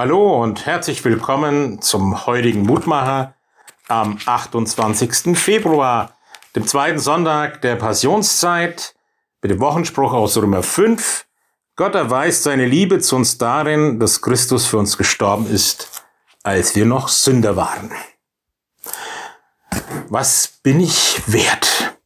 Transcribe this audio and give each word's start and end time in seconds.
Hallo 0.00 0.42
und 0.42 0.64
herzlich 0.64 1.04
willkommen 1.04 1.82
zum 1.82 2.24
heutigen 2.24 2.62
Mutmacher 2.62 3.34
am 3.86 4.16
28. 4.24 5.36
Februar, 5.36 6.16
dem 6.56 6.66
zweiten 6.66 6.98
Sonntag 6.98 7.60
der 7.60 7.76
Passionszeit, 7.76 8.94
mit 9.42 9.50
dem 9.50 9.60
Wochenspruch 9.60 10.14
aus 10.14 10.38
Römer 10.38 10.62
5. 10.62 11.26
Gott 11.76 11.94
erweist 11.94 12.44
seine 12.44 12.64
Liebe 12.64 13.00
zu 13.00 13.14
uns 13.14 13.36
darin, 13.36 14.00
dass 14.00 14.22
Christus 14.22 14.64
für 14.64 14.78
uns 14.78 14.96
gestorben 14.96 15.46
ist, 15.46 16.02
als 16.44 16.74
wir 16.74 16.86
noch 16.86 17.08
Sünder 17.08 17.56
waren. 17.56 17.92
Was 20.08 20.60
bin 20.62 20.80
ich 20.80 21.20
wert? 21.26 21.98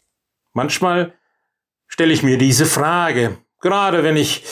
Manchmal 0.52 1.14
stelle 1.86 2.12
ich 2.12 2.24
mir 2.24 2.38
diese 2.38 2.66
Frage, 2.66 3.38
gerade 3.60 4.02
wenn 4.02 4.16
ich 4.16 4.44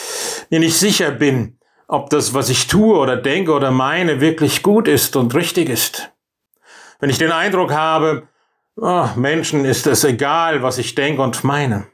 mir 0.49 0.61
nicht 0.61 0.79
sicher 0.79 1.11
bin, 1.11 1.59
ob 1.87 2.09
das, 2.09 2.33
was 2.33 2.49
ich 2.49 2.67
tue 2.67 2.97
oder 2.97 3.17
denke 3.17 3.53
oder 3.53 3.71
meine, 3.71 4.21
wirklich 4.21 4.63
gut 4.63 4.87
ist 4.87 5.15
und 5.15 5.35
richtig 5.35 5.69
ist. 5.69 6.11
Wenn 6.99 7.09
ich 7.09 7.17
den 7.17 7.31
Eindruck 7.31 7.71
habe, 7.71 8.27
oh, 8.75 9.07
Menschen 9.15 9.65
ist 9.65 9.87
es 9.87 10.03
egal, 10.03 10.63
was 10.63 10.77
ich 10.77 10.95
denke 10.95 11.21
und 11.21 11.43
meine. 11.43 11.87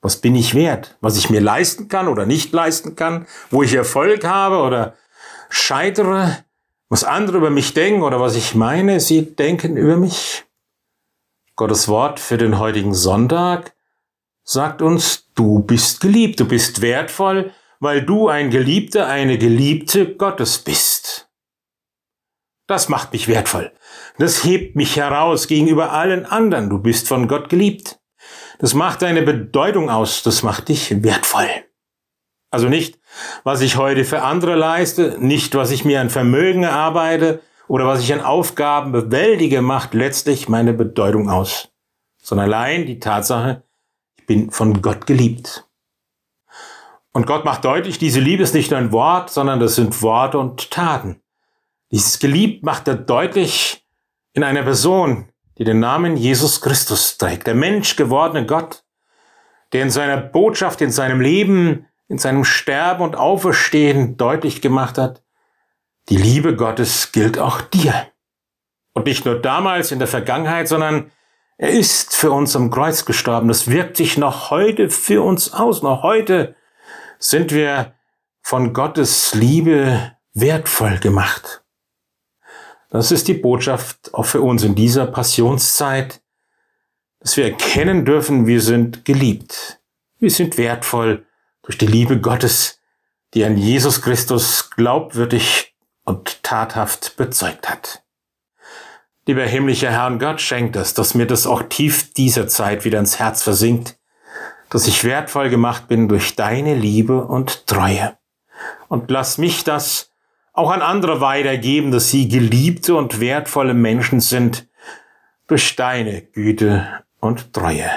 Was 0.00 0.16
bin 0.16 0.34
ich 0.34 0.54
wert? 0.54 0.96
Was 1.00 1.16
ich 1.16 1.30
mir 1.30 1.40
leisten 1.40 1.88
kann 1.88 2.08
oder 2.08 2.26
nicht 2.26 2.52
leisten 2.52 2.96
kann? 2.96 3.26
Wo 3.50 3.62
ich 3.62 3.74
Erfolg 3.74 4.24
habe 4.24 4.58
oder 4.58 4.94
scheitere? 5.48 6.38
Was 6.88 7.04
andere 7.04 7.38
über 7.38 7.50
mich 7.50 7.72
denken 7.72 8.02
oder 8.02 8.20
was 8.20 8.36
ich 8.36 8.54
meine, 8.54 9.00
sie 9.00 9.34
denken 9.34 9.76
über 9.76 9.96
mich? 9.96 10.44
Gottes 11.54 11.86
Wort 11.88 12.18
für 12.18 12.36
den 12.36 12.58
heutigen 12.58 12.94
Sonntag 12.94 13.74
sagt 14.44 14.82
uns, 14.82 15.28
du 15.34 15.60
bist 15.60 16.00
geliebt, 16.00 16.40
du 16.40 16.46
bist 16.46 16.80
wertvoll, 16.80 17.52
weil 17.82 18.02
du 18.02 18.28
ein 18.28 18.50
Geliebter, 18.50 19.08
eine 19.08 19.38
Geliebte 19.38 20.14
Gottes 20.14 20.60
bist. 20.60 21.28
Das 22.68 22.88
macht 22.88 23.12
mich 23.12 23.26
wertvoll. 23.26 23.72
Das 24.18 24.44
hebt 24.44 24.76
mich 24.76 24.96
heraus 24.96 25.48
gegenüber 25.48 25.90
allen 25.90 26.24
anderen. 26.24 26.70
Du 26.70 26.78
bist 26.78 27.08
von 27.08 27.26
Gott 27.26 27.48
geliebt. 27.48 27.98
Das 28.60 28.74
macht 28.74 29.02
deine 29.02 29.22
Bedeutung 29.22 29.90
aus. 29.90 30.22
Das 30.22 30.44
macht 30.44 30.68
dich 30.68 31.02
wertvoll. 31.02 31.48
Also 32.52 32.68
nicht, 32.68 33.00
was 33.42 33.62
ich 33.62 33.76
heute 33.76 34.04
für 34.04 34.22
andere 34.22 34.54
leiste, 34.54 35.16
nicht, 35.18 35.56
was 35.56 35.72
ich 35.72 35.84
mir 35.84 36.00
an 36.00 36.08
Vermögen 36.08 36.62
erarbeite 36.62 37.40
oder 37.66 37.84
was 37.84 38.00
ich 38.00 38.12
an 38.12 38.20
Aufgaben 38.20 38.92
bewältige, 38.92 39.60
macht 39.60 39.92
letztlich 39.92 40.48
meine 40.48 40.72
Bedeutung 40.72 41.28
aus, 41.28 41.72
sondern 42.22 42.46
allein 42.46 42.86
die 42.86 43.00
Tatsache, 43.00 43.64
ich 44.20 44.26
bin 44.26 44.52
von 44.52 44.82
Gott 44.82 45.08
geliebt. 45.08 45.66
Und 47.12 47.26
Gott 47.26 47.44
macht 47.44 47.64
deutlich, 47.64 47.98
diese 47.98 48.20
Liebe 48.20 48.42
ist 48.42 48.54
nicht 48.54 48.70
nur 48.70 48.80
ein 48.80 48.92
Wort, 48.92 49.30
sondern 49.30 49.60
das 49.60 49.74
sind 49.74 50.00
Worte 50.02 50.38
und 50.38 50.70
Taten. 50.70 51.20
Dieses 51.90 52.18
Geliebt 52.18 52.64
macht 52.64 52.88
er 52.88 52.94
deutlich 52.94 53.86
in 54.32 54.42
einer 54.42 54.62
Person, 54.62 55.28
die 55.58 55.64
den 55.64 55.78
Namen 55.78 56.16
Jesus 56.16 56.62
Christus 56.62 57.18
trägt, 57.18 57.46
der 57.46 57.54
Mensch 57.54 57.96
gewordene 57.96 58.46
Gott, 58.46 58.84
der 59.72 59.82
in 59.82 59.90
seiner 59.90 60.16
Botschaft, 60.16 60.80
in 60.80 60.90
seinem 60.90 61.20
Leben, 61.20 61.86
in 62.08 62.16
seinem 62.16 62.44
Sterben 62.44 63.02
und 63.02 63.16
Auferstehen 63.16 64.16
deutlich 64.16 64.62
gemacht 64.62 64.96
hat, 64.96 65.22
die 66.08 66.16
Liebe 66.16 66.56
Gottes 66.56 67.12
gilt 67.12 67.38
auch 67.38 67.60
dir. 67.60 68.06
Und 68.94 69.06
nicht 69.06 69.24
nur 69.24 69.40
damals 69.40 69.92
in 69.92 69.98
der 69.98 70.08
Vergangenheit, 70.08 70.68
sondern 70.68 71.10
er 71.58 71.70
ist 71.70 72.16
für 72.16 72.32
uns 72.32 72.56
am 72.56 72.70
Kreuz 72.70 73.04
gestorben. 73.04 73.48
Das 73.48 73.70
wirkt 73.70 73.96
sich 73.96 74.18
noch 74.18 74.50
heute 74.50 74.90
für 74.90 75.22
uns 75.22 75.52
aus. 75.52 75.82
Noch 75.82 76.02
heute 76.02 76.56
sind 77.22 77.52
wir 77.52 77.94
von 78.42 78.72
Gottes 78.72 79.34
Liebe 79.34 80.16
wertvoll 80.34 80.98
gemacht. 80.98 81.62
Das 82.90 83.12
ist 83.12 83.28
die 83.28 83.34
Botschaft 83.34 84.12
auch 84.12 84.26
für 84.26 84.42
uns 84.42 84.64
in 84.64 84.74
dieser 84.74 85.06
Passionszeit, 85.06 86.20
dass 87.20 87.36
wir 87.36 87.44
erkennen 87.44 88.04
dürfen, 88.04 88.46
wir 88.46 88.60
sind 88.60 89.04
geliebt. 89.04 89.80
Wir 90.18 90.30
sind 90.30 90.58
wertvoll 90.58 91.24
durch 91.62 91.78
die 91.78 91.86
Liebe 91.86 92.20
Gottes, 92.20 92.80
die 93.34 93.44
an 93.44 93.56
Jesus 93.56 94.02
Christus 94.02 94.70
glaubwürdig 94.70 95.74
und 96.04 96.42
tathaft 96.42 97.16
bezeugt 97.16 97.70
hat. 97.70 98.02
Lieber 99.26 99.44
himmlischer 99.44 99.92
Herr 99.92 100.08
und 100.08 100.18
Gott, 100.18 100.40
schenkt 100.40 100.74
es, 100.74 100.94
dass 100.94 101.14
mir 101.14 101.26
das 101.26 101.46
auch 101.46 101.62
tief 101.62 102.12
dieser 102.14 102.48
Zeit 102.48 102.84
wieder 102.84 102.98
ins 102.98 103.20
Herz 103.20 103.44
versinkt, 103.44 103.96
dass 104.72 104.86
ich 104.86 105.04
wertvoll 105.04 105.50
gemacht 105.50 105.86
bin 105.86 106.08
durch 106.08 106.34
deine 106.34 106.74
Liebe 106.74 107.26
und 107.26 107.66
Treue. 107.66 108.16
Und 108.88 109.10
lass 109.10 109.36
mich 109.36 109.64
das 109.64 110.10
auch 110.54 110.70
an 110.70 110.80
andere 110.80 111.20
weitergeben, 111.20 111.90
dass 111.90 112.08
sie 112.08 112.26
geliebte 112.26 112.94
und 112.94 113.20
wertvolle 113.20 113.74
Menschen 113.74 114.20
sind 114.20 114.66
durch 115.46 115.76
deine 115.76 116.22
Güte 116.22 117.04
und 117.20 117.52
Treue. 117.52 117.90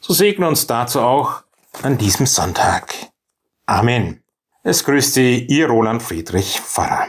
So 0.00 0.12
segne 0.12 0.48
uns 0.48 0.66
dazu 0.66 1.00
auch 1.00 1.44
an 1.82 1.96
diesem 1.96 2.26
Sonntag. 2.26 2.92
Amen. 3.66 4.24
Es 4.64 4.84
grüßt 4.84 5.14
Sie, 5.14 5.46
Ihr 5.46 5.68
Roland 5.68 6.02
Friedrich 6.02 6.60
Pfarrer. 6.60 7.06